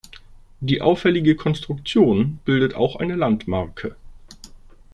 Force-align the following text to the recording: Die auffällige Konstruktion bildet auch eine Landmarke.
Die 0.61 0.81
auffällige 0.81 1.35
Konstruktion 1.35 2.39
bildet 2.43 2.73
auch 2.73 2.95
eine 2.95 3.15
Landmarke. 3.15 3.95